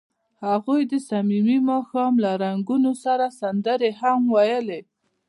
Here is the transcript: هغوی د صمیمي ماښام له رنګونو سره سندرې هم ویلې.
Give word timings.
هغوی 0.47 0.81
د 0.91 0.93
صمیمي 1.09 1.57
ماښام 1.69 2.13
له 2.23 2.31
رنګونو 2.43 2.91
سره 3.03 3.25
سندرې 3.39 3.91
هم 4.01 4.19
ویلې. 4.35 4.79